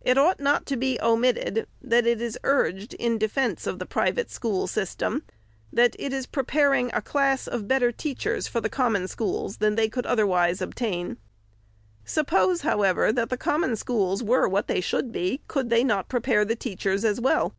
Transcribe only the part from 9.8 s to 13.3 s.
could otherwise obtain. Suppose, however, that